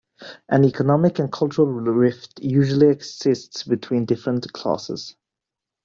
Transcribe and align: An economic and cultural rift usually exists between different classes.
An 0.49 0.65
economic 0.65 1.19
and 1.19 1.31
cultural 1.31 1.67
rift 1.67 2.39
usually 2.41 2.87
exists 2.89 3.61
between 3.61 4.05
different 4.05 4.51
classes. 4.51 5.15